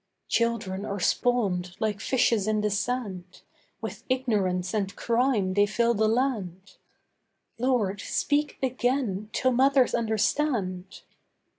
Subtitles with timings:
[0.29, 3.43] Children are spawned like fishes in the sand.
[3.81, 6.73] With ignorance and crime they fill the land.
[7.59, 11.03] Lord, speak again, till mothers understand.